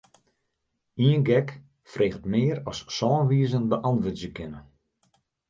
Ien 1.05 1.21
gek 1.29 1.49
freget 1.93 2.25
mear 2.31 2.57
as 2.69 2.79
sân 2.97 3.23
wizen 3.29 3.65
beäntwurdzje 3.71 4.29
kinne. 4.35 4.59